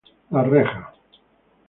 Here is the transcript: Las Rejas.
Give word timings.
Las 0.31 0.47
Rejas. 0.47 0.87